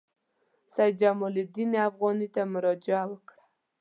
[0.73, 3.41] سید جمال الدین افغاني ته مراجعه وکړه.